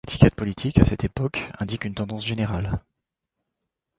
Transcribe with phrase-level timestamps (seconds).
[0.07, 2.81] Les étiquettes politiques à cette époque indiquent une tendance générale.